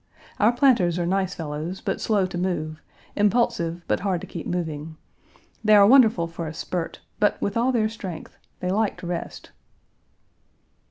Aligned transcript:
Our 0.39 0.51
planters 0.51 0.97
are 0.97 1.05
nice 1.05 1.35
fellows, 1.35 1.79
but 1.79 2.01
slow 2.01 2.25
to 2.25 2.35
move; 2.35 2.81
impulsive 3.15 3.83
but 3.87 3.99
hard 3.99 4.19
to 4.21 4.25
keep 4.25 4.47
moving. 4.47 4.97
They 5.63 5.75
are 5.75 5.85
wonderful 5.85 6.25
for 6.25 6.47
a 6.47 6.55
spurt, 6.55 7.01
but 7.19 7.39
with 7.39 7.55
all 7.55 7.71
their 7.71 7.87
strength, 7.87 8.35
they 8.61 8.71
like 8.71 8.97
to 9.01 9.05
rest. 9.05 9.51